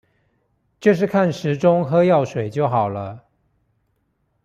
[0.79, 3.25] 就是看時鐘喝藥水就好了